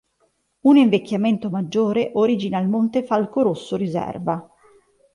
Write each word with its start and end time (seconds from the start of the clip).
Un 0.61 0.77
invecchiamento 0.77 1.51
maggiore 1.51 2.09
origina 2.15 2.57
il 2.57 2.67
Montefalco 2.67 3.43
rosso 3.43 3.75
riserva. 3.75 4.49